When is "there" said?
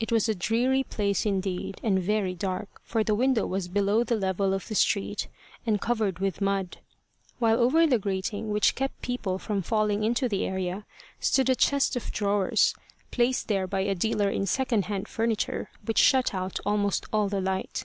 13.46-13.68